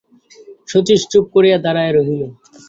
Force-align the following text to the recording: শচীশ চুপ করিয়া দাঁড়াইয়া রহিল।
শচীশ 0.67 1.01
চুপ 1.11 1.25
করিয়া 1.35 1.57
দাঁড়াইয়া 1.65 1.93
রহিল। 1.93 2.21